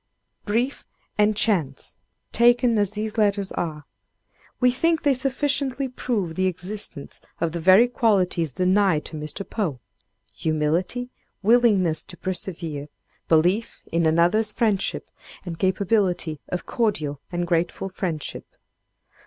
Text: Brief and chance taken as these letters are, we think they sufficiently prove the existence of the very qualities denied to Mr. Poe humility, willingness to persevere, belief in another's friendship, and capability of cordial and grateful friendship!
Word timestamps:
Brief 0.45 0.87
and 1.15 1.37
chance 1.37 1.97
taken 2.31 2.79
as 2.79 2.89
these 2.89 3.19
letters 3.19 3.51
are, 3.51 3.85
we 4.59 4.71
think 4.71 5.03
they 5.03 5.13
sufficiently 5.13 5.87
prove 5.87 6.33
the 6.33 6.47
existence 6.47 7.21
of 7.39 7.51
the 7.51 7.59
very 7.59 7.87
qualities 7.87 8.51
denied 8.51 9.05
to 9.05 9.15
Mr. 9.15 9.47
Poe 9.47 9.79
humility, 10.33 11.11
willingness 11.43 12.03
to 12.05 12.17
persevere, 12.17 12.87
belief 13.27 13.79
in 13.91 14.07
another's 14.07 14.51
friendship, 14.51 15.11
and 15.45 15.59
capability 15.59 16.39
of 16.49 16.65
cordial 16.65 17.21
and 17.31 17.45
grateful 17.45 17.87
friendship! 17.87 18.55